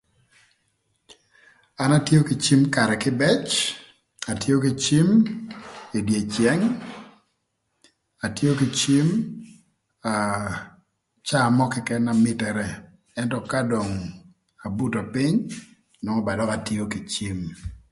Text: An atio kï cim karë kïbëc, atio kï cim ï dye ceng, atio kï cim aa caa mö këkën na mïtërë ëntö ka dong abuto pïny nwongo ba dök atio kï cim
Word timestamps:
An 1.83 1.91
atio 1.99 2.19
kï 2.27 2.35
cim 2.45 2.61
karë 2.75 2.95
kïbëc, 3.03 3.45
atio 4.31 4.55
kï 4.63 4.71
cim 4.83 5.07
ï 5.97 5.99
dye 6.07 6.19
ceng, 6.33 6.63
atio 8.25 8.51
kï 8.59 8.67
cim 8.79 9.07
aa 10.11 10.41
caa 11.27 11.47
mö 11.57 11.65
këkën 11.73 12.01
na 12.05 12.13
mïtërë 12.23 12.67
ëntö 13.21 13.37
ka 13.51 13.59
dong 13.71 13.93
abuto 14.65 15.01
pïny 15.13 15.37
nwongo 16.03 16.21
ba 16.27 16.37
dök 16.39 16.51
atio 16.57 16.83
kï 16.91 16.99
cim 17.13 17.39